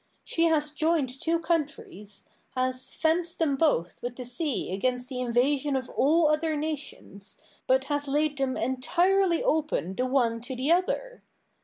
[0.23, 5.21] She has joined the two countries, has fenced them both with the sea against the
[5.21, 10.71] invasion of all other nations, but has laid them entirely open the one to the
[10.71, 11.21] other.